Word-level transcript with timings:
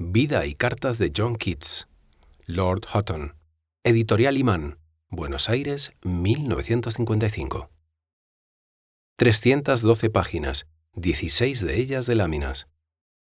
Vida 0.00 0.46
y 0.46 0.54
cartas 0.54 0.98
de 0.98 1.12
John 1.14 1.34
Keats. 1.34 1.88
Lord 2.46 2.86
Houghton. 2.86 3.34
Editorial 3.82 4.38
Imán. 4.38 4.78
Buenos 5.08 5.48
Aires, 5.48 5.90
1955. 6.02 7.68
312 9.16 10.10
páginas, 10.10 10.68
16 10.94 11.66
de 11.66 11.80
ellas 11.80 12.06
de 12.06 12.14
láminas. 12.14 12.68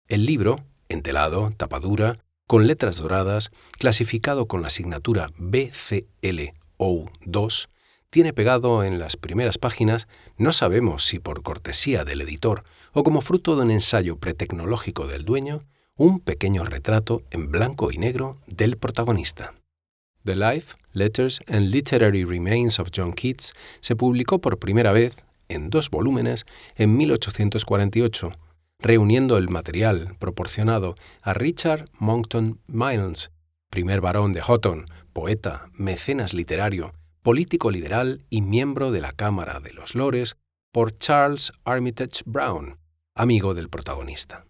El 0.07 0.25
libro, 0.25 0.65
entelado, 0.89 1.53
tapadura, 1.55 2.17
con 2.47 2.65
letras 2.65 2.97
doradas, 2.97 3.51
clasificado 3.77 4.47
con 4.47 4.63
la 4.63 4.69
asignatura 4.69 5.29
BCLO2, 5.37 7.67
tiene 8.09 8.33
pegado 8.33 8.83
en 8.83 8.97
las 8.97 9.15
primeras 9.15 9.59
páginas, 9.59 10.07
no 10.37 10.51
sabemos 10.51 11.05
si 11.05 11.19
por 11.19 11.43
cortesía 11.43 12.03
del 12.03 12.21
editor 12.21 12.63
o 12.93 13.03
como 13.03 13.21
fruto 13.21 13.55
de 13.55 13.61
un 13.61 13.69
ensayo 13.69 14.17
pretecnológico 14.17 15.05
del 15.05 15.23
dueño, 15.23 15.67
un 15.95 16.19
pequeño 16.19 16.65
retrato 16.65 17.21
en 17.29 17.51
blanco 17.51 17.91
y 17.91 17.97
negro 17.97 18.37
del 18.47 18.77
protagonista. 18.77 19.53
The 20.23 20.35
Life, 20.35 20.75
Letters 20.93 21.41
and 21.47 21.69
Literary 21.69 22.23
Remains 22.23 22.79
of 22.79 22.89
John 22.95 23.13
Keats 23.13 23.53
se 23.79 23.95
publicó 23.95 24.39
por 24.39 24.57
primera 24.57 24.91
vez, 24.91 25.23
en 25.49 25.69
dos 25.69 25.89
volúmenes, 25.89 26.45
en 26.75 26.97
1848, 26.97 28.31
reuniendo 28.79 29.37
el 29.37 29.49
material 29.49 30.15
proporcionado 30.17 30.95
a 31.21 31.33
Richard 31.33 31.89
Monckton 31.99 32.59
Milnes, 32.67 33.29
primer 33.69 34.01
barón 34.01 34.31
de 34.31 34.41
Houghton, 34.41 34.85
poeta, 35.13 35.69
mecenas 35.73 36.33
literario, 36.33 36.93
político 37.21 37.69
liberal 37.69 38.25
y 38.29 38.41
miembro 38.41 38.91
de 38.91 39.01
la 39.01 39.11
Cámara 39.11 39.59
de 39.59 39.73
los 39.73 39.93
Lores, 39.93 40.37
por 40.71 40.97
Charles 40.97 41.53
Armitage 41.65 42.23
Brown, 42.25 42.79
amigo 43.13 43.53
del 43.53 43.69
protagonista. 43.69 44.45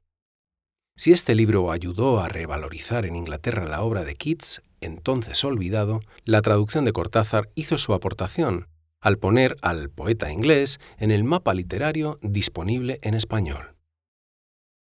Si 0.96 1.12
este 1.12 1.34
libro 1.34 1.72
ayudó 1.72 2.22
a 2.22 2.30
revalorizar 2.30 3.06
en 3.06 3.16
Inglaterra 3.16 3.66
la 3.66 3.82
obra 3.82 4.04
de 4.04 4.16
Keats, 4.16 4.62
entonces 4.80 5.44
olvidado, 5.44 6.02
la 6.24 6.42
traducción 6.42 6.86
de 6.86 6.94
Cortázar 6.94 7.50
hizo 7.56 7.78
su 7.78 7.94
aportación 7.94 8.68
al 9.02 9.18
poner 9.18 9.58
al 9.62 9.90
poeta 9.90 10.32
inglés 10.32 10.80
en 10.98 11.12
el 11.12 11.26
mapa 11.26 11.54
literario 11.54 12.20
disponible 12.22 13.00
en 13.02 13.16
español. 13.16 13.76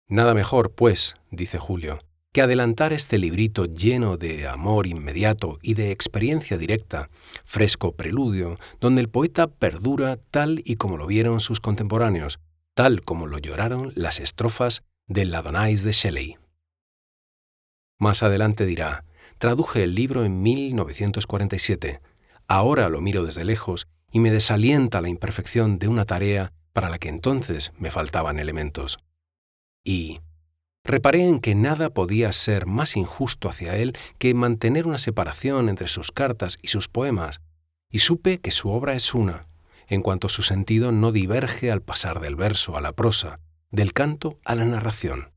Nada 0.10 0.34
mejor, 0.34 0.74
pues, 0.74 1.16
dice 1.32 1.58
Julio, 1.58 2.00
que 2.34 2.42
adelantar 2.42 2.92
este 2.92 3.18
librito 3.18 3.66
lleno 3.66 4.18
de 4.18 4.48
amor 4.48 4.88
inmediato 4.88 5.58
y 5.62 5.76
de 5.76 5.92
experiencia 5.92 6.58
directa, 6.58 7.10
fresco 7.46 7.94
preludio, 7.94 8.58
donde 8.82 9.00
el 9.00 9.10
poeta 9.10 9.48
perdura 9.48 10.18
tal 10.32 10.62
y 10.66 10.76
como 10.76 10.98
lo 10.98 11.08
vieron 11.08 11.40
sus 11.40 11.62
contemporáneos, 11.62 12.40
tal 12.74 13.04
como 13.04 13.28
lo 13.28 13.38
lloraron 13.38 13.94
las 13.96 14.20
estrofas 14.20 14.84
del 15.08 15.36
Adonais 15.36 15.84
de 15.84 15.92
Shelley. 15.92 16.38
Más 18.00 18.24
adelante 18.24 18.66
dirá, 18.66 19.06
traduje 19.38 19.84
el 19.84 19.96
libro 19.96 20.24
en 20.24 20.42
1947, 20.42 22.02
ahora 22.48 22.90
lo 22.90 23.02
miro 23.02 23.26
desde 23.26 23.44
lejos 23.44 23.88
y 24.12 24.20
me 24.20 24.32
desalienta 24.32 25.02
la 25.02 25.10
imperfección 25.10 25.80
de 25.80 25.88
una 25.88 26.06
tarea 26.06 26.54
para 26.72 26.90
la 26.90 27.00
que 27.00 27.10
entonces 27.10 27.74
me 27.78 27.92
faltaban 27.92 28.40
elementos. 28.40 28.98
Y 29.84 30.22
reparé 30.84 31.28
en 31.28 31.40
que 31.40 31.56
nada 31.56 31.90
podía 31.90 32.32
ser 32.32 32.66
más 32.66 32.96
injusto 32.96 33.50
hacia 33.50 33.76
él 33.76 33.98
que 34.18 34.34
mantener 34.34 34.88
una 34.88 34.98
separación 34.98 35.70
entre 35.70 35.88
sus 35.88 36.12
cartas 36.12 36.58
y 36.62 36.70
sus 36.70 36.88
poemas, 36.88 37.42
y 37.90 38.00
supe 38.00 38.40
que 38.40 38.52
su 38.52 38.70
obra 38.70 38.94
es 38.94 39.14
una, 39.14 39.48
en 39.88 40.02
cuanto 40.02 40.30
su 40.30 40.42
sentido 40.42 40.92
no 40.92 41.12
diverge 41.12 41.72
al 41.72 41.82
pasar 41.82 42.20
del 42.22 42.36
verso 42.36 42.78
a 42.78 42.82
la 42.82 42.94
prosa, 42.94 43.40
del 43.74 43.92
canto 43.92 44.38
a 44.46 44.54
la 44.54 44.66
narración. 44.66 45.32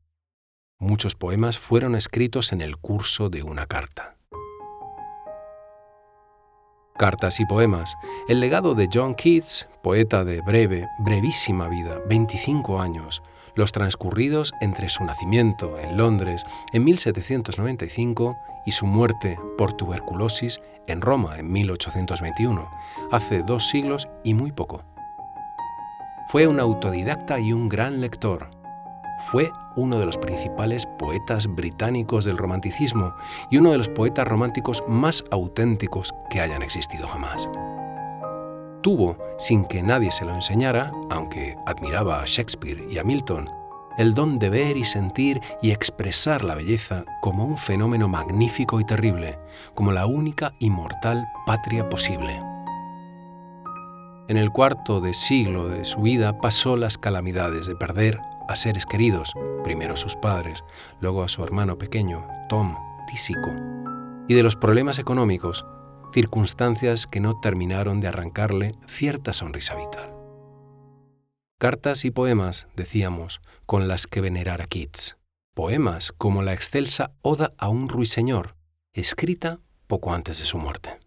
Muchos 0.77 1.15
poemas 1.15 1.57
fueron 1.57 1.95
escritos 1.95 2.51
en 2.51 2.61
el 2.61 2.77
curso 2.77 3.29
de 3.29 3.41
una 3.41 3.65
carta. 3.65 4.15
Cartas 6.99 7.39
y 7.39 7.45
poemas, 7.47 7.95
el 8.29 8.39
legado 8.39 8.75
de 8.75 8.89
John 8.93 9.15
Keats, 9.15 9.67
poeta 9.81 10.23
de 10.23 10.41
breve, 10.41 10.87
brevísima 10.99 11.67
vida, 11.67 11.99
25 12.07 12.79
años, 12.79 13.23
los 13.55 13.71
transcurridos 13.71 14.53
entre 14.61 14.87
su 14.87 15.03
nacimiento 15.03 15.79
en 15.79 15.97
Londres 15.97 16.45
en 16.73 16.83
1795 16.83 18.37
y 18.67 18.71
su 18.71 18.85
muerte 18.85 19.39
por 19.57 19.73
tuberculosis 19.73 20.59
en 20.85 21.01
Roma 21.01 21.39
en 21.39 21.51
1821, 21.51 22.69
hace 23.11 23.41
dos 23.41 23.67
siglos 23.67 24.07
y 24.23 24.35
muy 24.35 24.51
poco. 24.51 24.83
Fue 26.29 26.45
un 26.45 26.59
autodidacta 26.59 27.39
y 27.39 27.53
un 27.53 27.69
gran 27.69 28.01
lector. 28.01 28.49
Fue 29.31 29.49
uno 29.77 29.97
de 29.97 30.05
los 30.05 30.17
principales 30.17 30.85
poetas 30.99 31.47
británicos 31.47 32.25
del 32.25 32.37
romanticismo 32.37 33.13
y 33.49 33.57
uno 33.57 33.71
de 33.71 33.77
los 33.77 33.87
poetas 33.87 34.27
románticos 34.27 34.83
más 34.89 35.23
auténticos 35.31 36.13
que 36.29 36.41
hayan 36.41 36.63
existido 36.63 37.07
jamás. 37.07 37.47
Tuvo, 38.81 39.17
sin 39.37 39.63
que 39.63 39.81
nadie 39.81 40.11
se 40.11 40.25
lo 40.25 40.35
enseñara, 40.35 40.91
aunque 41.09 41.55
admiraba 41.65 42.21
a 42.21 42.25
Shakespeare 42.25 42.83
y 42.89 42.97
a 42.97 43.05
Milton, 43.05 43.49
el 43.97 44.13
don 44.13 44.37
de 44.37 44.49
ver 44.49 44.75
y 44.75 44.83
sentir 44.83 45.39
y 45.61 45.71
expresar 45.71 46.43
la 46.43 46.55
belleza 46.55 47.05
como 47.21 47.45
un 47.45 47.57
fenómeno 47.57 48.09
magnífico 48.09 48.81
y 48.81 48.83
terrible, 48.83 49.39
como 49.73 49.93
la 49.93 50.05
única 50.05 50.53
inmortal 50.59 51.25
patria 51.45 51.87
posible. 51.87 52.56
En 54.29 54.35
el 54.35 54.51
cuarto 54.51 54.99
de 54.99 55.13
siglo 55.13 55.69
de 55.69 55.85
su 55.85 56.01
vida 56.01 56.37
pasó 56.39 56.75
las 56.75 56.97
calamidades 56.97 57.65
de 57.65 57.77
perder 57.77 58.19
a 58.49 58.57
seres 58.57 58.85
queridos, 58.85 59.31
primero 59.63 59.93
a 59.93 59.97
sus 59.97 60.17
padres, 60.17 60.65
luego 60.99 61.23
a 61.23 61.29
su 61.29 61.45
hermano 61.45 61.77
pequeño, 61.77 62.27
Tom, 62.49 62.75
tísico, 63.07 63.55
y 64.27 64.33
de 64.33 64.43
los 64.43 64.57
problemas 64.57 64.99
económicos, 64.99 65.65
circunstancias 66.11 67.07
que 67.07 67.21
no 67.21 67.39
terminaron 67.39 68.01
de 68.01 68.09
arrancarle 68.09 68.73
cierta 68.85 69.31
sonrisa 69.31 69.75
vital. 69.75 70.13
Cartas 71.57 72.03
y 72.03 72.11
poemas, 72.11 72.67
decíamos, 72.75 73.39
con 73.65 73.87
las 73.87 74.07
que 74.07 74.19
venerar 74.19 74.61
a 74.61 74.67
Keats. 74.67 75.17
Poemas 75.53 76.11
como 76.11 76.43
la 76.43 76.51
excelsa 76.51 77.13
Oda 77.21 77.53
a 77.57 77.69
un 77.69 77.87
ruiseñor, 77.87 78.57
escrita 78.93 79.61
poco 79.87 80.13
antes 80.13 80.39
de 80.39 80.45
su 80.45 80.57
muerte. 80.57 80.99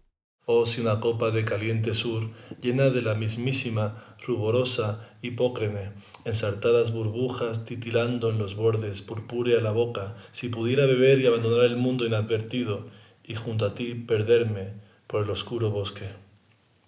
Oh, 0.45 0.65
si 0.65 0.81
una 0.81 0.99
copa 0.99 1.29
de 1.29 1.45
caliente 1.45 1.93
sur, 1.93 2.29
llena 2.61 2.89
de 2.89 3.03
la 3.03 3.13
mismísima, 3.13 4.15
ruborosa 4.25 5.09
hipócrene, 5.21 5.91
ensartadas 6.25 6.91
burbujas 6.91 7.63
titilando 7.63 8.31
en 8.31 8.39
los 8.39 8.55
bordes, 8.55 9.03
purpúrea 9.03 9.61
la 9.61 9.71
boca, 9.71 10.15
si 10.31 10.49
pudiera 10.49 10.87
beber 10.87 11.21
y 11.21 11.27
abandonar 11.27 11.65
el 11.65 11.77
mundo 11.77 12.07
inadvertido, 12.07 12.87
y 13.23 13.35
junto 13.35 13.65
a 13.65 13.75
ti 13.75 13.93
perderme 13.93 14.73
por 15.05 15.23
el 15.23 15.29
oscuro 15.29 15.69
bosque. 15.69 16.09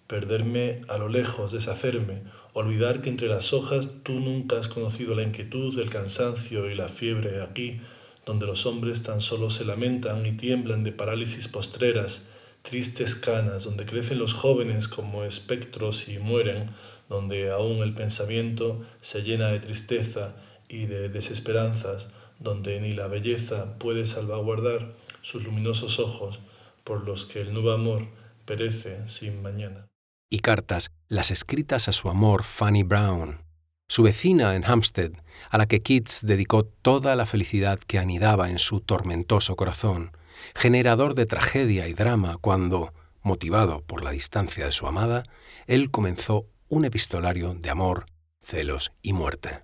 Perderme 0.08 0.82
a 0.88 0.98
lo 0.98 1.08
lejos, 1.08 1.52
deshacerme, 1.52 2.22
olvidar 2.54 3.02
que 3.02 3.08
entre 3.08 3.28
las 3.28 3.52
hojas 3.52 3.88
tú 4.02 4.14
nunca 4.14 4.58
has 4.58 4.66
conocido 4.66 5.14
la 5.14 5.22
inquietud, 5.22 5.78
el 5.78 5.90
cansancio 5.90 6.68
y 6.68 6.74
la 6.74 6.88
fiebre 6.88 7.40
aquí, 7.40 7.80
donde 8.26 8.46
los 8.46 8.66
hombres 8.66 9.04
tan 9.04 9.20
solo 9.20 9.48
se 9.50 9.64
lamentan 9.64 10.26
y 10.26 10.32
tiemblan 10.32 10.82
de 10.82 10.92
parálisis 10.92 11.46
postreras, 11.46 12.26
tristes 12.64 13.14
canas, 13.14 13.64
donde 13.64 13.84
crecen 13.84 14.18
los 14.18 14.32
jóvenes 14.32 14.88
como 14.88 15.24
espectros 15.24 16.08
y 16.08 16.18
mueren, 16.18 16.70
donde 17.10 17.50
aún 17.50 17.82
el 17.82 17.94
pensamiento 17.94 18.82
se 19.02 19.22
llena 19.22 19.48
de 19.48 19.60
tristeza 19.60 20.34
y 20.66 20.86
de 20.86 21.10
desesperanzas, 21.10 22.08
donde 22.40 22.80
ni 22.80 22.94
la 22.94 23.06
belleza 23.06 23.78
puede 23.78 24.06
salvaguardar 24.06 24.96
sus 25.20 25.44
luminosos 25.44 26.00
ojos, 26.00 26.40
por 26.84 27.04
los 27.06 27.26
que 27.26 27.42
el 27.42 27.52
nuevo 27.52 27.70
amor 27.70 28.08
perece 28.46 29.08
sin 29.08 29.42
mañana. 29.42 29.86
Y 30.30 30.40
cartas, 30.40 30.90
las 31.08 31.30
escritas 31.30 31.88
a 31.88 31.92
su 31.92 32.08
amor 32.08 32.44
Fanny 32.44 32.82
Brown, 32.82 33.42
su 33.88 34.02
vecina 34.02 34.56
en 34.56 34.64
Hampstead, 34.64 35.12
a 35.50 35.58
la 35.58 35.66
que 35.66 35.82
Keats 35.82 36.22
dedicó 36.24 36.64
toda 36.64 37.14
la 37.14 37.26
felicidad 37.26 37.78
que 37.78 37.98
anidaba 37.98 38.50
en 38.50 38.58
su 38.58 38.80
tormentoso 38.80 39.54
corazón, 39.54 40.12
generador 40.54 41.14
de 41.14 41.26
tragedia 41.26 41.88
y 41.88 41.94
drama 41.94 42.38
cuando, 42.40 42.92
motivado 43.22 43.82
por 43.82 44.04
la 44.04 44.10
distancia 44.10 44.66
de 44.66 44.72
su 44.72 44.86
amada, 44.86 45.24
él 45.66 45.90
comenzó 45.90 46.46
un 46.68 46.84
epistolario 46.84 47.54
de 47.54 47.70
amor, 47.70 48.06
celos 48.42 48.92
y 49.02 49.12
muerte. 49.12 49.62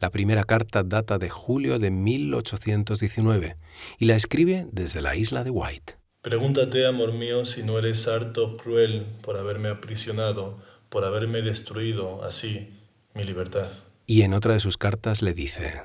La 0.00 0.10
primera 0.10 0.44
carta 0.44 0.84
data 0.84 1.18
de 1.18 1.28
julio 1.28 1.78
de 1.78 1.90
1819 1.90 3.56
y 3.98 4.04
la 4.04 4.14
escribe 4.14 4.66
desde 4.70 5.02
la 5.02 5.16
isla 5.16 5.42
de 5.42 5.50
White. 5.50 5.98
Pregúntate, 6.22 6.86
amor 6.86 7.12
mío, 7.12 7.44
si 7.44 7.62
no 7.62 7.78
eres 7.78 8.06
harto 8.06 8.56
cruel 8.56 9.06
por 9.22 9.36
haberme 9.36 9.68
aprisionado, 9.68 10.58
por 10.88 11.04
haberme 11.04 11.42
destruido 11.42 12.24
así 12.24 12.74
mi 13.14 13.24
libertad. 13.24 13.70
Y 14.06 14.22
en 14.22 14.34
otra 14.34 14.54
de 14.54 14.60
sus 14.60 14.78
cartas 14.78 15.20
le 15.20 15.34
dice, 15.34 15.82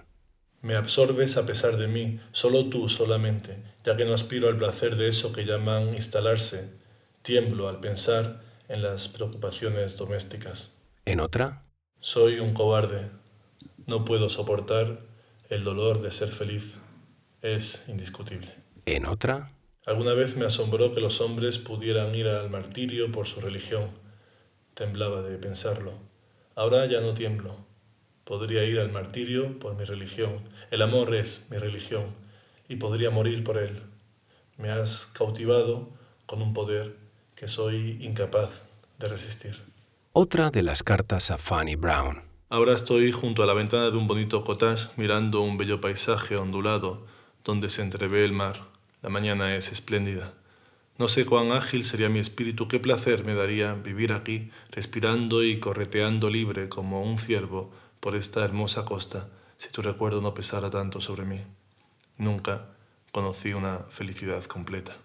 Me 0.63 0.75
absorbes 0.77 1.35
a 1.35 1.45
pesar 1.45 1.75
de 1.75 1.89
mí, 1.89 2.19
solo 2.31 2.69
tú 2.69 2.87
solamente, 2.87 3.61
ya 3.83 3.97
que 3.97 4.05
no 4.05 4.13
aspiro 4.13 4.47
al 4.47 4.55
placer 4.55 4.95
de 4.95 5.09
eso 5.09 5.33
que 5.33 5.43
llaman 5.45 5.93
instalarse. 5.93 6.73
Tiemblo 7.21 7.67
al 7.67 7.81
pensar 7.81 8.41
en 8.69 8.81
las 8.81 9.09
preocupaciones 9.09 9.97
domésticas. 9.97 10.71
En 11.05 11.19
otra, 11.19 11.65
Soy 11.99 12.39
un 12.39 12.53
cobarde. 12.53 13.09
No 13.87 14.05
puedo 14.05 14.29
soportar 14.29 15.01
el 15.49 15.65
dolor 15.65 16.01
de 16.01 16.13
ser 16.13 16.29
feliz. 16.29 16.79
Es 17.41 17.83
indiscutible. 17.89 18.55
en 18.85 19.05
otra, 19.05 19.51
Alguna 19.85 20.13
vez 20.13 20.37
me 20.37 20.45
asombró 20.45 20.93
que 20.93 21.01
los 21.01 21.19
hombres 21.19 21.59
pudieran 21.59 22.15
ir 22.15 22.29
al 22.29 22.49
martirio 22.49 23.11
por 23.11 23.27
su 23.27 23.41
religión. 23.41 23.89
Temblaba 24.75 25.21
de 25.23 25.37
pensarlo. 25.37 25.91
Ahora 26.55 26.85
ya 26.85 27.01
no 27.01 27.13
tiemblo. 27.13 27.57
Podría 28.23 28.63
ir 28.63 28.79
al 28.79 28.91
martirio 28.91 29.59
por 29.59 29.75
mi 29.75 29.83
religión. 29.83 30.35
El 30.71 30.81
amor 30.81 31.13
es 31.13 31.45
mi 31.49 31.57
religión 31.57 32.05
y 32.69 32.77
podría 32.77 33.09
morir 33.09 33.43
por 33.43 33.57
él. 33.57 33.81
Me 34.57 34.69
has 34.69 35.07
cautivado 35.07 35.89
con 36.25 36.41
un 36.41 36.53
poder 36.53 36.95
que 37.35 37.47
soy 37.47 37.97
incapaz 38.01 38.63
de 38.99 39.07
resistir. 39.09 39.59
otra 40.13 40.51
de 40.51 40.63
las 40.63 40.83
cartas 40.83 41.31
a 41.31 41.37
Fanny 41.37 41.75
Brown. 41.75 42.21
Ahora 42.49 42.75
estoy 42.75 43.11
junto 43.11 43.41
a 43.41 43.47
la 43.47 43.55
ventana 43.55 43.89
de 43.89 43.97
un 43.97 44.07
bonito 44.07 44.43
cottage 44.43 44.89
mirando 44.95 45.41
un 45.41 45.57
bello 45.57 45.81
paisaje 45.81 46.37
ondulado 46.37 47.05
donde 47.43 47.69
se 47.69 47.81
entrevé 47.81 48.23
el 48.23 48.31
mar. 48.31 48.61
La 49.01 49.09
mañana 49.09 49.55
es 49.55 49.71
espléndida. 49.71 50.33
No 50.99 51.07
sé 51.07 51.25
cuán 51.25 51.51
ágil 51.51 51.83
sería 51.83 52.09
mi 52.09 52.19
espíritu, 52.19 52.67
qué 52.67 52.79
placer 52.79 53.25
me 53.25 53.33
daría 53.33 53.73
vivir 53.73 54.13
aquí, 54.13 54.51
respirando 54.69 55.43
y 55.43 55.59
correteando 55.59 56.29
libre 56.29 56.69
como 56.69 57.01
un 57.01 57.17
ciervo 57.17 57.71
por 58.03 58.17
esta 58.17 58.43
hermosa 58.43 58.83
costa, 58.83 59.29
si 59.55 59.69
tu 59.69 59.81
recuerdo 59.81 60.19
no 60.19 60.33
pesara 60.33 60.69
tanto 60.69 60.99
sobre 60.99 61.23
mí. 61.23 61.39
Nunca 62.17 62.75
conocí 63.13 63.53
una 63.53 63.85
felicidad 63.89 64.43
completa. 64.43 64.97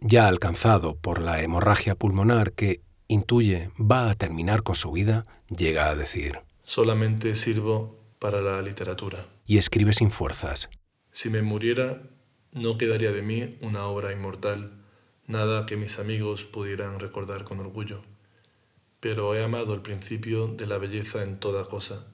Ya 0.00 0.26
alcanzado 0.26 0.96
por 0.96 1.20
la 1.20 1.42
hemorragia 1.42 1.94
pulmonar 1.94 2.52
que, 2.52 2.80
intuye, 3.08 3.70
va 3.78 4.08
a 4.10 4.14
terminar 4.14 4.62
con 4.62 4.74
su 4.74 4.90
vida, 4.90 5.26
llega 5.54 5.90
a 5.90 5.94
decir, 5.94 6.40
Solamente 6.64 7.34
sirvo 7.34 8.00
para 8.18 8.40
la 8.40 8.62
literatura. 8.62 9.26
y 9.44 9.58
escribe 9.58 9.92
sin 9.92 10.10
fuerzas. 10.10 10.70
Si 11.12 11.28
me 11.28 11.42
muriera, 11.42 12.04
no 12.52 12.78
quedaría 12.78 13.12
de 13.12 13.20
mí 13.20 13.58
una 13.60 13.84
obra 13.84 14.12
inmortal, 14.12 14.82
nada 15.26 15.66
que 15.66 15.76
mis 15.76 15.98
amigos 15.98 16.44
pudieran 16.44 16.98
recordar 17.00 17.44
con 17.44 17.60
orgullo. 17.60 18.00
Pero 19.00 19.34
he 19.34 19.42
amado 19.42 19.74
el 19.74 19.82
principio 19.82 20.48
de 20.48 20.66
la 20.66 20.78
belleza 20.78 21.22
en 21.22 21.38
toda 21.38 21.64
cosa, 21.66 22.06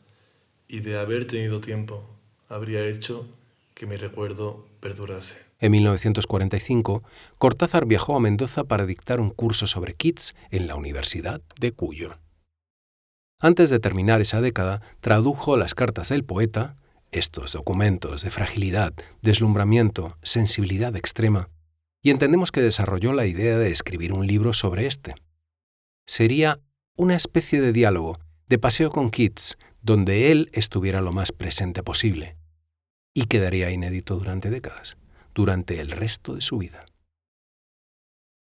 y 0.68 0.80
de 0.80 0.98
haber 0.98 1.26
tenido 1.26 1.60
tiempo, 1.60 2.02
habría 2.48 2.84
hecho 2.86 3.26
que 3.74 3.86
mi 3.86 3.96
recuerdo 3.96 4.66
perdurase. 4.80 5.36
En 5.58 5.70
1945, 5.72 7.02
Cortázar 7.38 7.86
viajó 7.86 8.16
a 8.16 8.20
Mendoza 8.20 8.64
para 8.64 8.84
dictar 8.84 9.20
un 9.20 9.30
curso 9.30 9.66
sobre 9.66 9.94
Keats 9.94 10.34
en 10.50 10.66
la 10.66 10.74
Universidad 10.74 11.40
de 11.60 11.72
Cuyo. 11.72 12.14
Antes 13.38 13.70
de 13.70 13.78
terminar 13.78 14.20
esa 14.20 14.40
década, 14.40 14.82
tradujo 15.00 15.56
las 15.56 15.74
cartas 15.74 16.08
del 16.08 16.24
poeta, 16.24 16.76
estos 17.10 17.52
documentos 17.52 18.22
de 18.22 18.30
fragilidad, 18.30 18.92
deslumbramiento, 19.20 20.16
sensibilidad 20.22 20.96
extrema, 20.96 21.48
y 22.02 22.10
entendemos 22.10 22.50
que 22.50 22.60
desarrolló 22.60 23.12
la 23.12 23.26
idea 23.26 23.58
de 23.58 23.70
escribir 23.70 24.12
un 24.12 24.26
libro 24.26 24.52
sobre 24.52 24.86
este. 24.86 25.14
Sería 26.06 26.58
una 26.96 27.16
especie 27.16 27.60
de 27.60 27.72
diálogo, 27.72 28.18
de 28.48 28.58
paseo 28.58 28.90
con 28.90 29.10
Keats, 29.10 29.56
donde 29.80 30.30
él 30.32 30.50
estuviera 30.52 31.00
lo 31.00 31.12
más 31.12 31.32
presente 31.32 31.82
posible, 31.82 32.36
y 33.14 33.26
quedaría 33.26 33.70
inédito 33.70 34.16
durante 34.16 34.50
décadas 34.50 34.96
durante 35.34 35.80
el 35.80 35.90
resto 35.90 36.34
de 36.34 36.40
su 36.40 36.58
vida. 36.58 36.84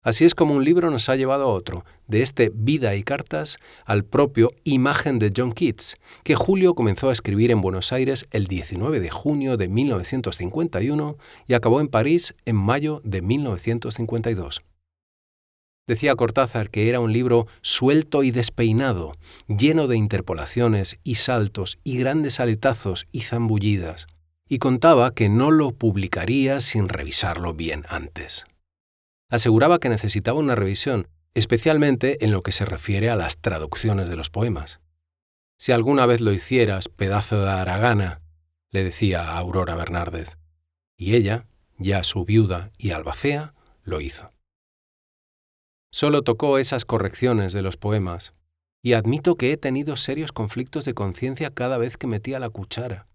Así 0.04 0.24
es 0.24 0.36
como 0.36 0.54
un 0.54 0.64
libro 0.64 0.92
nos 0.92 1.10
ha 1.10 1.16
llevado 1.16 1.46
a 1.46 1.54
otro, 1.54 1.84
de 2.08 2.22
este 2.22 2.52
Vida 2.54 2.94
y 2.96 3.04
Cartas 3.04 3.58
al 3.86 4.06
propio 4.06 4.52
Imagen 4.64 5.18
de 5.18 5.34
John 5.36 5.52
Keats, 5.52 5.96
que 6.24 6.36
Julio 6.36 6.76
comenzó 6.76 7.10
a 7.10 7.14
escribir 7.14 7.50
en 7.50 7.62
Buenos 7.62 7.92
Aires 7.92 8.28
el 8.30 8.46
19 8.46 9.00
de 9.00 9.10
junio 9.10 9.58
de 9.58 9.68
1951 9.68 11.18
y 11.48 11.54
acabó 11.56 11.82
en 11.82 11.88
París 11.88 12.36
en 12.46 12.56
mayo 12.56 13.02
de 13.04 13.24
1952. 13.24 14.62
Decía 15.88 16.16
Cortázar 16.16 16.72
que 16.72 16.90
era 16.90 17.00
un 17.00 17.14
libro 17.14 17.46
suelto 17.62 18.24
y 18.24 18.32
despeinado, 18.32 19.14
lleno 19.48 19.88
de 19.88 19.98
interpolaciones 19.98 20.98
y 21.04 21.16
saltos 21.16 21.78
y 21.84 21.98
grandes 21.98 22.40
aletazos 22.40 23.06
y 23.12 23.22
zambullidas, 23.22 24.08
y 24.50 24.58
contaba 24.58 25.14
que 25.14 25.30
no 25.30 25.52
lo 25.52 25.72
publicaría 25.72 26.60
sin 26.60 26.90
revisarlo 26.90 27.54
bien 27.54 27.84
antes. 27.88 28.46
Aseguraba 29.30 29.80
que 29.80 29.90
necesitaba 29.90 30.40
una 30.40 30.56
revisión, 30.56 31.08
especialmente 31.36 32.24
en 32.24 32.32
lo 32.32 32.42
que 32.42 32.52
se 32.52 32.66
refiere 32.66 33.10
a 33.10 33.16
las 33.16 33.38
traducciones 33.38 34.10
de 34.10 34.16
los 34.16 34.30
poemas. 34.30 34.80
Si 35.58 35.72
alguna 35.72 36.06
vez 36.06 36.20
lo 36.20 36.34
hicieras, 36.34 36.90
pedazo 36.90 37.44
de 37.44 37.50
aragana, 37.50 38.22
le 38.72 38.84
decía 38.84 39.22
a 39.22 39.38
Aurora 39.38 39.76
Bernárdez. 39.76 40.38
Y 40.98 41.16
ella, 41.16 41.46
ya 41.78 42.04
su 42.04 42.26
viuda 42.26 42.72
y 42.78 42.92
albacea, 42.92 43.54
lo 43.84 44.02
hizo. 44.02 44.35
Solo 45.96 46.24
tocó 46.24 46.58
esas 46.58 46.84
correcciones 46.84 47.54
de 47.54 47.62
los 47.62 47.78
poemas, 47.78 48.34
y 48.84 48.92
admito 48.92 49.38
que 49.38 49.54
he 49.54 49.56
tenido 49.56 49.96
serios 49.96 50.34
conflictos 50.34 50.84
de 50.84 50.94
conciencia 50.94 51.52
cada 51.52 51.78
vez 51.78 51.96
que 51.96 52.06
metía 52.06 52.38
la 52.38 52.50
cuchara. 52.50 53.08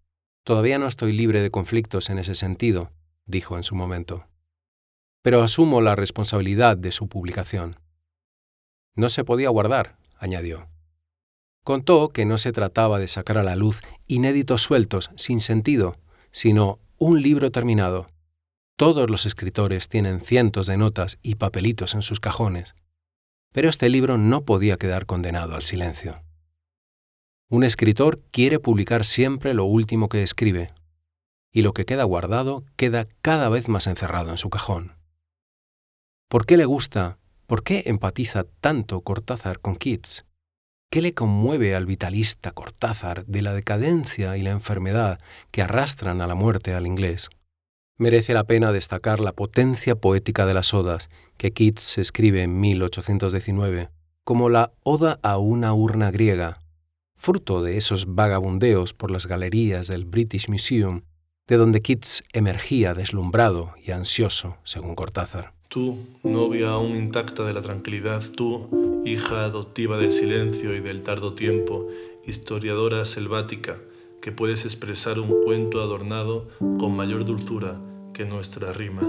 Todavía 0.45 0.79
no 0.79 0.87
estoy 0.87 1.13
libre 1.13 1.43
de 1.43 1.51
conflictos 1.51 2.09
en 2.09 2.19
ese 2.19 2.35
sentido, 2.35 2.91
dijo 3.27 3.59
en 3.59 3.65
su 3.65 3.75
momento. 3.75 4.25
Pero 5.21 5.43
asumo 5.43 5.83
la 5.83 5.95
responsabilidad 5.95 6.79
de 6.79 6.91
su 6.91 7.07
publicación. 7.07 7.79
No 8.95 9.11
se 9.11 9.25
podía 9.25 9.51
guardar, 9.51 9.99
añadió. 10.17 10.67
Contó 11.63 12.09
que 12.09 12.25
no 12.25 12.39
se 12.39 12.51
trataba 12.51 12.99
de 12.99 13.09
sacar 13.09 13.37
a 13.37 13.43
la 13.43 13.57
luz 13.57 13.83
inéditos 14.07 14.63
sueltos, 14.63 15.11
sin 15.17 15.43
sentido, 15.43 15.97
sino 16.31 16.79
un 16.97 17.21
libro 17.21 17.51
terminado. 17.53 18.07
Todos 18.81 19.11
los 19.11 19.27
escritores 19.27 19.91
tienen 19.91 20.23
cientos 20.23 20.67
de 20.67 20.79
notas 20.79 21.19
y 21.21 21.35
papelitos 21.35 21.95
en 21.95 22.01
sus 22.01 22.19
cajones, 22.19 22.75
pero 23.53 23.69
este 23.69 23.91
libro 23.91 24.17
no 24.17 24.47
podía 24.47 24.79
quedar 24.79 25.05
condenado 25.05 25.55
al 25.55 25.61
silencio. 25.61 26.23
Un 27.51 27.63
escritor 27.63 28.23
quiere 28.31 28.59
publicar 28.59 29.05
siempre 29.05 29.53
lo 29.53 29.67
último 29.67 30.09
que 30.09 30.23
escribe, 30.23 30.73
y 31.53 31.61
lo 31.61 31.75
que 31.75 31.85
queda 31.85 32.05
guardado 32.05 32.65
queda 32.77 33.07
cada 33.21 33.51
vez 33.51 33.69
más 33.69 33.87
encerrado 33.87 34.31
en 34.31 34.39
su 34.39 34.49
cajón. 34.49 34.97
¿Por 36.31 36.47
qué 36.47 36.57
le 36.57 36.65
gusta, 36.65 37.19
por 37.47 37.63
qué 37.63 37.83
empatiza 37.85 38.45
tanto 38.63 39.03
Cortázar 39.03 39.61
con 39.61 39.77
Keats? 39.77 40.25
¿Qué 40.91 41.03
le 41.03 41.13
conmueve 41.13 41.77
al 41.77 41.85
vitalista 41.85 42.51
Cortázar 42.53 43.27
de 43.27 43.43
la 43.43 43.53
decadencia 43.53 44.39
y 44.39 44.43
la 44.43 44.53
enfermedad 44.53 45.21
que 45.51 45.61
arrastran 45.61 46.23
a 46.23 46.27
la 46.27 46.35
muerte 46.35 46.73
al 46.73 46.87
inglés? 46.87 47.29
Merece 48.01 48.33
la 48.33 48.45
pena 48.45 48.73
destacar 48.73 49.21
la 49.21 49.33
potencia 49.33 49.95
poética 49.95 50.47
de 50.47 50.55
las 50.55 50.73
odas 50.73 51.11
que 51.37 51.51
Keats 51.51 51.99
escribe 51.99 52.43
en 52.43 52.59
1819, 52.59 53.91
como 54.25 54.49
la 54.49 54.73
Oda 54.85 55.21
a 55.23 55.37
una 55.37 55.75
urna 55.75 56.11
griega, 56.11 56.61
fruto 57.15 57.63
de 57.63 57.77
esos 57.77 58.15
vagabundeos 58.15 58.95
por 58.95 59.11
las 59.11 59.27
galerías 59.27 59.87
del 59.89 60.07
British 60.07 60.49
Museum, 60.49 61.03
de 61.47 61.59
donde 61.59 61.83
Keats 61.83 62.25
emergía 62.33 62.95
deslumbrado 62.95 63.75
y 63.85 63.91
ansioso, 63.91 64.57
según 64.65 64.95
Cortázar. 64.95 65.53
Tú, 65.69 65.99
novia 66.23 66.71
aún 66.71 66.97
intacta 66.97 67.45
de 67.45 67.53
la 67.53 67.61
tranquilidad, 67.61 68.23
tú, 68.35 69.03
hija 69.05 69.45
adoptiva 69.45 69.99
del 69.99 70.13
silencio 70.13 70.75
y 70.75 70.81
del 70.81 71.03
tardo 71.03 71.35
tiempo, 71.35 71.87
historiadora 72.25 73.05
selvática, 73.05 73.77
que 74.23 74.33
puedes 74.33 74.65
expresar 74.65 75.21
un 75.21 75.45
cuento 75.45 75.83
adornado 75.83 76.49
con 76.79 76.97
mayor 76.97 77.27
dulzura 77.27 77.79
que 78.21 78.27
nuestra 78.27 78.75
rima. 78.75 79.01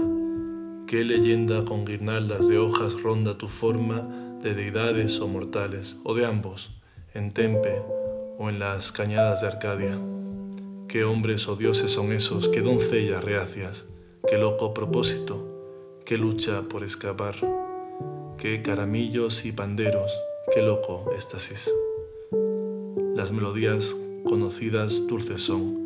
¿Qué 0.86 1.04
leyenda 1.04 1.66
con 1.66 1.84
guirnaldas 1.84 2.48
de 2.48 2.56
hojas 2.56 2.98
ronda 3.02 3.36
tu 3.36 3.46
forma 3.46 4.08
de 4.40 4.54
deidades 4.54 5.20
o 5.20 5.28
mortales, 5.28 5.96
o 6.02 6.14
de 6.14 6.24
ambos, 6.24 6.70
en 7.12 7.34
Tempe 7.34 7.82
o 8.38 8.48
en 8.48 8.58
las 8.58 8.90
cañadas 8.90 9.42
de 9.42 9.48
Arcadia? 9.48 9.98
¿Qué 10.88 11.04
hombres 11.04 11.46
o 11.46 11.56
dioses 11.56 11.90
son 11.90 12.10
esos, 12.10 12.48
qué 12.48 12.62
doncellas 12.62 13.22
reacias, 13.22 13.86
qué 14.26 14.38
loco 14.38 14.72
propósito? 14.72 16.00
qué 16.06 16.16
lucha 16.16 16.62
por 16.62 16.82
escapar, 16.82 17.34
qué 18.38 18.62
caramillos 18.62 19.44
y 19.44 19.52
panderos, 19.52 20.10
qué 20.54 20.62
loco 20.62 21.12
éxtasis. 21.14 21.70
Las 23.14 23.30
melodías 23.30 23.94
conocidas 24.24 25.06
dulces 25.06 25.42
son, 25.42 25.81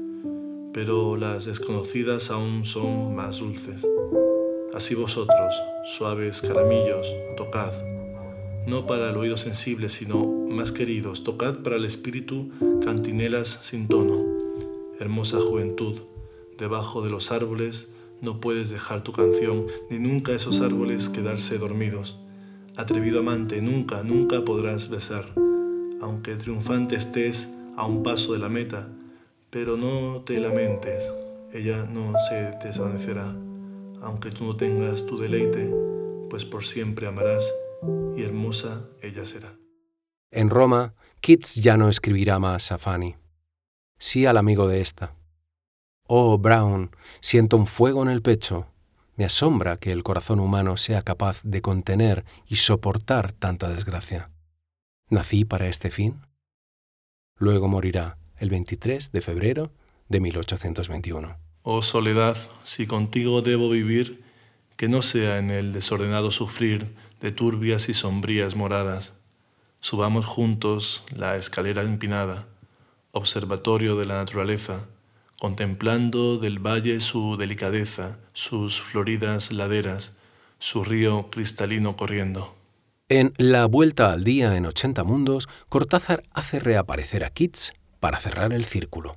pero 0.76 1.16
las 1.16 1.46
desconocidas 1.46 2.30
aún 2.30 2.66
son 2.66 3.16
más 3.16 3.38
dulces. 3.38 3.88
Así 4.74 4.94
vosotros, 4.94 5.54
suaves 5.86 6.42
caramillos, 6.42 7.06
tocad, 7.34 7.72
no 8.66 8.84
para 8.86 9.08
el 9.08 9.16
oído 9.16 9.38
sensible, 9.38 9.88
sino 9.88 10.26
más 10.26 10.72
queridos, 10.72 11.24
tocad 11.24 11.60
para 11.60 11.76
el 11.76 11.86
espíritu 11.86 12.50
cantinelas 12.84 13.60
sin 13.62 13.88
tono. 13.88 14.22
Hermosa 15.00 15.40
juventud, 15.40 16.02
debajo 16.58 17.00
de 17.00 17.08
los 17.08 17.32
árboles 17.32 17.90
no 18.20 18.42
puedes 18.42 18.68
dejar 18.68 19.02
tu 19.02 19.12
canción, 19.12 19.64
ni 19.88 19.98
nunca 19.98 20.32
esos 20.32 20.60
árboles 20.60 21.08
quedarse 21.08 21.56
dormidos. 21.56 22.18
Atrevido 22.76 23.20
amante, 23.20 23.62
nunca, 23.62 24.02
nunca 24.02 24.44
podrás 24.44 24.90
besar, 24.90 25.24
aunque 26.02 26.34
triunfante 26.34 26.96
estés 26.96 27.50
a 27.78 27.86
un 27.86 28.02
paso 28.02 28.34
de 28.34 28.40
la 28.40 28.50
meta, 28.50 28.90
pero 29.56 29.78
no 29.78 30.20
te 30.20 30.38
lamentes, 30.38 31.10
ella 31.50 31.86
no 31.86 32.12
se 32.28 32.58
desvanecerá, 32.62 33.34
aunque 34.02 34.30
tú 34.30 34.44
no 34.44 34.54
tengas 34.54 35.06
tu 35.06 35.16
deleite, 35.16 35.72
pues 36.28 36.44
por 36.44 36.62
siempre 36.62 37.06
amarás 37.06 37.50
y 38.14 38.22
hermosa 38.22 38.86
ella 39.00 39.24
será. 39.24 39.56
En 40.30 40.50
Roma, 40.50 40.92
Keats 41.22 41.54
ya 41.54 41.78
no 41.78 41.88
escribirá 41.88 42.38
más 42.38 42.70
a 42.70 42.76
Fanny, 42.76 43.16
sí 43.96 44.26
al 44.26 44.36
amigo 44.36 44.68
de 44.68 44.82
esta. 44.82 45.14
Oh, 46.06 46.36
Brown, 46.36 46.90
siento 47.20 47.56
un 47.56 47.66
fuego 47.66 48.02
en 48.02 48.10
el 48.10 48.20
pecho. 48.20 48.66
Me 49.14 49.24
asombra 49.24 49.78
que 49.78 49.90
el 49.90 50.02
corazón 50.02 50.38
humano 50.38 50.76
sea 50.76 51.00
capaz 51.00 51.40
de 51.44 51.62
contener 51.62 52.26
y 52.46 52.56
soportar 52.56 53.32
tanta 53.32 53.70
desgracia. 53.70 54.30
¿Nací 55.08 55.46
para 55.46 55.66
este 55.66 55.90
fin? 55.90 56.20
Luego 57.38 57.68
morirá 57.68 58.18
el 58.38 58.50
23 58.50 59.12
de 59.12 59.20
febrero 59.20 59.72
de 60.08 60.20
1821. 60.20 61.36
Oh 61.62 61.82
soledad, 61.82 62.36
si 62.64 62.86
contigo 62.86 63.42
debo 63.42 63.68
vivir, 63.70 64.22
que 64.76 64.88
no 64.88 65.02
sea 65.02 65.38
en 65.38 65.50
el 65.50 65.72
desordenado 65.72 66.30
sufrir 66.30 66.94
de 67.20 67.32
turbias 67.32 67.88
y 67.88 67.94
sombrías 67.94 68.54
moradas. 68.54 69.14
Subamos 69.80 70.26
juntos 70.26 71.04
la 71.14 71.36
escalera 71.36 71.82
empinada, 71.82 72.46
observatorio 73.12 73.96
de 73.96 74.06
la 74.06 74.16
naturaleza, 74.16 74.86
contemplando 75.38 76.38
del 76.38 76.58
valle 76.58 77.00
su 77.00 77.36
delicadeza, 77.36 78.18
sus 78.32 78.80
floridas 78.80 79.52
laderas, 79.52 80.16
su 80.58 80.84
río 80.84 81.30
cristalino 81.30 81.96
corriendo. 81.96 82.54
En 83.08 83.32
La 83.38 83.66
Vuelta 83.66 84.12
al 84.12 84.24
Día 84.24 84.56
en 84.56 84.66
80 84.66 85.04
Mundos, 85.04 85.48
Cortázar 85.68 86.22
hace 86.32 86.58
reaparecer 86.58 87.24
a 87.24 87.30
Keats 87.30 87.72
para 88.00 88.18
cerrar 88.18 88.52
el 88.52 88.64
círculo. 88.64 89.16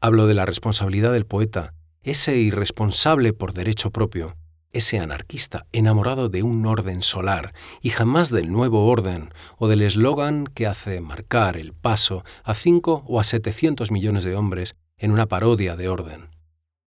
Hablo 0.00 0.26
de 0.26 0.34
la 0.34 0.46
responsabilidad 0.46 1.12
del 1.12 1.26
poeta, 1.26 1.74
ese 2.02 2.36
irresponsable 2.36 3.32
por 3.32 3.54
derecho 3.54 3.90
propio, 3.90 4.36
ese 4.74 4.98
anarquista 4.98 5.66
enamorado 5.72 6.28
de 6.28 6.42
un 6.42 6.66
orden 6.66 7.00
solar 7.00 7.54
y 7.80 7.90
jamás 7.90 8.30
del 8.30 8.52
nuevo 8.52 8.86
orden 8.86 9.32
o 9.56 9.68
del 9.68 9.82
eslogan 9.82 10.46
que 10.46 10.66
hace 10.66 11.00
marcar 11.00 11.56
el 11.56 11.72
paso 11.72 12.24
a 12.42 12.54
5 12.54 13.04
o 13.06 13.20
a 13.20 13.24
700 13.24 13.90
millones 13.90 14.24
de 14.24 14.34
hombres 14.34 14.74
en 14.98 15.12
una 15.12 15.26
parodia 15.26 15.76
de 15.76 15.88
orden. 15.88 16.28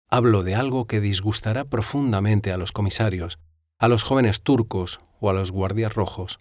Hablo 0.08 0.42
de 0.42 0.54
algo 0.54 0.86
que 0.86 1.00
disgustará 1.00 1.64
profundamente 1.64 2.52
a 2.52 2.56
los 2.56 2.72
comisarios, 2.72 3.38
a 3.78 3.88
los 3.88 4.02
jóvenes 4.02 4.42
turcos 4.42 5.00
o 5.20 5.30
a 5.30 5.32
los 5.32 5.50
guardias 5.50 5.94
rojos. 5.94 6.40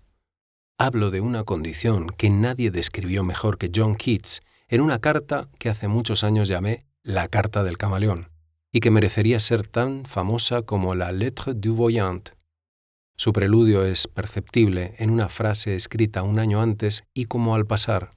Hablo 0.79 1.11
de 1.11 1.21
una 1.21 1.43
condición 1.43 2.07
que 2.17 2.29
nadie 2.29 2.71
describió 2.71 3.23
mejor 3.23 3.57
que 3.57 3.71
John 3.73 3.95
Keats 3.95 4.41
en 4.67 4.81
una 4.81 4.99
carta 4.99 5.47
que 5.59 5.69
hace 5.69 5.87
muchos 5.87 6.23
años 6.23 6.47
llamé 6.47 6.85
la 7.03 7.27
Carta 7.27 7.63
del 7.63 7.77
Camaleón 7.77 8.29
y 8.71 8.79
que 8.79 8.89
merecería 8.89 9.39
ser 9.39 9.67
tan 9.67 10.03
famosa 10.05 10.63
como 10.63 10.95
la 10.95 11.11
Lettre 11.11 11.53
du 11.53 11.75
Voyant. 11.75 12.29
Su 13.15 13.33
preludio 13.33 13.85
es 13.85 14.07
perceptible 14.07 14.95
en 14.97 15.11
una 15.11 15.29
frase 15.29 15.75
escrita 15.75 16.23
un 16.23 16.39
año 16.39 16.59
antes 16.59 17.03
y 17.13 17.25
como 17.25 17.53
al 17.53 17.67
pasar. 17.67 18.11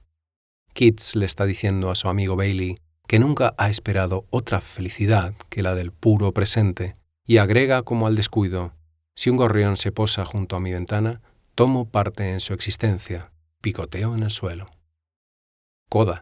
Keats 0.73 1.15
le 1.15 1.25
está 1.25 1.45
diciendo 1.45 1.91
a 1.91 1.95
su 1.95 2.09
amigo 2.09 2.35
Bailey 2.35 2.79
que 3.07 3.19
nunca 3.19 3.53
ha 3.57 3.69
esperado 3.69 4.25
otra 4.31 4.61
felicidad 4.61 5.33
que 5.49 5.61
la 5.61 5.75
del 5.75 5.91
puro 5.91 6.33
presente, 6.33 6.95
y 7.25 7.37
agrega 7.37 7.83
como 7.83 8.05
al 8.05 8.15
descuido, 8.15 8.73
si 9.15 9.29
un 9.29 9.37
gorrión 9.37 9.77
se 9.77 9.91
posa 9.91 10.25
junto 10.25 10.55
a 10.55 10.59
mi 10.59 10.71
ventana, 10.71 11.21
tomo 11.57 11.89
parte 11.89 12.29
en 12.29 12.39
su 12.39 12.53
existencia, 12.53 13.31
picoteo 13.63 14.13
en 14.13 14.21
el 14.21 14.29
suelo. 14.29 14.69
Coda, 15.89 16.21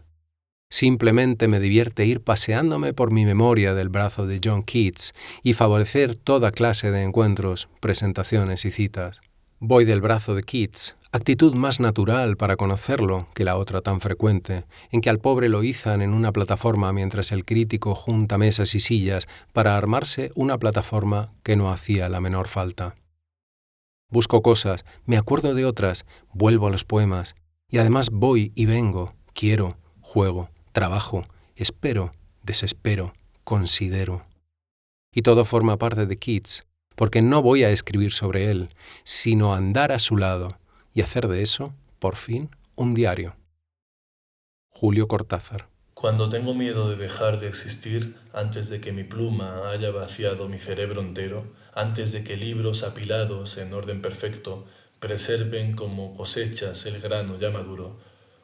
Simplemente 0.69 1.49
me 1.49 1.59
divierte 1.59 2.05
ir 2.05 2.21
paseándome 2.21 2.93
por 2.93 3.11
mi 3.11 3.25
memoria 3.25 3.73
del 3.73 3.89
brazo 3.89 4.25
de 4.25 4.39
John 4.41 4.63
Keats 4.63 5.13
y 5.43 5.53
favorecer 5.53 6.15
toda 6.15 6.51
clase 6.51 6.89
de 6.89 7.03
encuentros, 7.03 7.67
presentaciones 7.81 8.63
y 8.63 8.71
citas. 8.71 9.21
Voy 9.59 9.83
del 9.83 9.99
brazo 9.99 10.35
de 10.35 10.43
Keats, 10.43 10.95
actitud 11.11 11.53
más 11.53 11.81
natural 11.81 12.37
para 12.37 12.55
conocerlo 12.55 13.27
que 13.35 13.43
la 13.43 13.57
otra 13.57 13.81
tan 13.81 13.99
frecuente, 13.99 14.63
en 14.89 15.01
que 15.01 15.09
al 15.09 15.19
pobre 15.19 15.49
lo 15.49 15.63
izan 15.63 16.01
en 16.01 16.13
una 16.13 16.31
plataforma 16.31 16.93
mientras 16.93 17.33
el 17.33 17.43
crítico 17.43 17.93
junta 17.93 18.37
mesas 18.37 18.73
y 18.73 18.79
sillas 18.79 19.27
para 19.51 19.75
armarse 19.75 20.31
una 20.33 20.57
plataforma 20.57 21.33
que 21.43 21.57
no 21.57 21.71
hacía 21.71 22.07
la 22.07 22.21
menor 22.21 22.47
falta. 22.47 22.95
Busco 24.09 24.41
cosas, 24.41 24.85
me 25.05 25.17
acuerdo 25.17 25.53
de 25.53 25.65
otras, 25.65 26.05
vuelvo 26.31 26.67
a 26.67 26.71
los 26.71 26.85
poemas, 26.85 27.35
y 27.69 27.79
además 27.79 28.09
voy 28.11 28.51
y 28.55 28.65
vengo, 28.65 29.15
quiero, 29.33 29.77
juego, 30.01 30.49
trabajo, 30.71 31.25
espero, 31.55 32.13
desespero, 32.43 33.13
considero. 33.43 34.25
Y 35.11 35.21
todo 35.21 35.45
forma 35.45 35.77
parte 35.77 36.05
de 36.05 36.17
Keats, 36.17 36.65
porque 36.95 37.21
no 37.21 37.41
voy 37.41 37.63
a 37.63 37.71
escribir 37.71 38.11
sobre 38.11 38.51
él, 38.51 38.69
sino 39.03 39.53
andar 39.53 39.91
a 39.91 39.99
su 39.99 40.17
lado 40.17 40.59
y 40.93 41.01
hacer 41.01 41.27
de 41.27 41.41
eso, 41.41 41.73
por 41.99 42.15
fin, 42.15 42.49
un 42.75 42.93
diario. 42.93 43.35
Julio 44.69 45.07
Cortázar. 45.07 45.74
Cuando 46.05 46.29
tengo 46.29 46.53
miedo 46.53 46.87
de 46.91 46.97
dejar 46.97 47.39
de 47.39 47.47
existir 47.47 48.15
antes 48.31 48.69
de 48.69 48.79
que 48.79 48.93
mi 48.93 49.03
pluma 49.03 49.71
haya 49.71 49.89
vaciado 49.89 50.47
mi 50.47 50.59
cerebro 50.59 51.01
entero, 51.01 51.47
antes 51.73 52.11
de 52.11 52.23
que 52.23 52.37
libros 52.37 52.83
apilados 52.83 53.57
en 53.57 53.73
orden 53.73 54.03
perfecto 54.03 54.67
preserven 54.99 55.75
como 55.75 56.15
cosechas 56.15 56.85
el 56.85 57.01
grano 57.01 57.39
ya 57.39 57.49
maduro, 57.49 57.97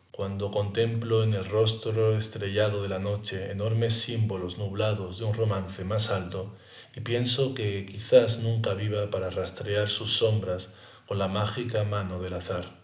cuando 0.09 0.49
contemplo 0.49 1.21
en 1.21 1.35
el 1.35 1.45
rostro 1.45 2.17
estrellado 2.17 2.81
de 2.81 2.89
la 2.89 2.97
noche 2.97 3.51
enormes 3.51 3.93
símbolos 3.93 4.57
nublados 4.57 5.19
de 5.19 5.25
un 5.25 5.35
romance 5.35 5.83
más 5.83 6.09
alto, 6.09 6.55
y 6.95 7.01
pienso 7.01 7.53
que 7.53 7.85
quizás 7.85 8.39
nunca 8.39 8.73
viva 8.73 9.11
para 9.11 9.29
rastrear 9.29 9.87
sus 9.87 10.17
sombras 10.17 10.73
con 11.05 11.19
la 11.19 11.27
mágica 11.27 11.83
mano 11.83 12.19
del 12.19 12.33
azar. 12.33 12.79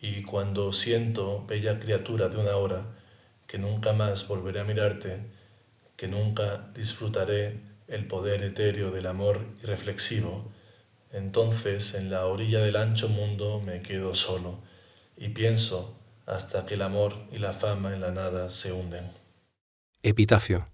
Y 0.00 0.22
cuando 0.22 0.72
siento, 0.72 1.44
bella 1.48 1.80
criatura 1.80 2.28
de 2.28 2.36
una 2.36 2.54
hora, 2.54 2.86
que 3.46 3.58
nunca 3.58 3.92
más 3.92 4.26
volveré 4.28 4.60
a 4.60 4.64
mirarte, 4.64 5.20
que 5.96 6.08
nunca 6.08 6.70
disfrutaré 6.74 7.60
el 7.88 8.06
poder 8.06 8.42
etéreo 8.42 8.90
del 8.90 9.06
amor 9.06 9.46
irreflexivo, 9.62 10.50
entonces 11.12 11.94
en 11.94 12.10
la 12.10 12.26
orilla 12.26 12.60
del 12.60 12.76
ancho 12.76 13.08
mundo 13.08 13.60
me 13.60 13.80
quedo 13.82 14.14
solo 14.14 14.58
y 15.16 15.28
pienso 15.28 15.96
hasta 16.26 16.66
que 16.66 16.74
el 16.74 16.82
amor 16.82 17.14
y 17.30 17.38
la 17.38 17.52
fama 17.52 17.94
en 17.94 18.00
la 18.00 18.10
nada 18.10 18.50
se 18.50 18.72
hunden. 18.72 19.12
Epitafio. 20.02 20.68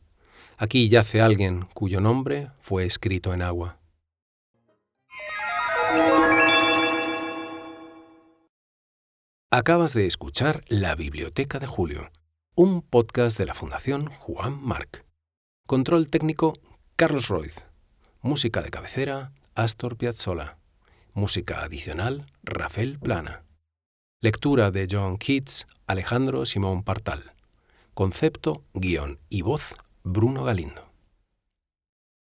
Aquí 0.57 0.89
yace 0.89 1.21
alguien 1.21 1.67
cuyo 1.75 2.01
nombre 2.01 2.51
fue 2.61 2.85
escrito 2.85 3.35
en 3.35 3.43
agua. 3.43 3.79
Acabas 9.51 9.93
de 9.93 10.07
escuchar 10.07 10.65
La 10.69 10.95
Biblioteca 10.95 11.59
de 11.59 11.67
Julio, 11.67 12.11
un 12.55 12.83
podcast 12.83 13.39
de 13.39 13.47
la 13.47 13.55
Fundación 13.55 14.11
Juan 14.19 14.63
Marc. 14.63 15.07
Control 15.67 16.11
técnico 16.11 16.53
Carlos 16.97 17.29
Roiz. 17.29 17.65
Música 18.21 18.61
de 18.61 18.71
cabecera 18.71 19.33
Astor 19.55 19.97
Piazzolla. 19.97 20.59
Música 21.15 21.63
adicional 21.63 22.27
Rafael 22.43 22.99
Plana. 22.99 23.45
Lectura 24.21 24.71
de 24.71 24.87
John 24.91 25.17
Keats, 25.17 25.67
Alejandro 25.87 26.45
Simón 26.45 26.83
Partal. 26.83 27.33
Concepto, 27.95 28.65
guion 28.75 29.19
y 29.31 29.41
voz, 29.41 29.63
Bruno 30.05 30.45
Galindo. 30.45 30.92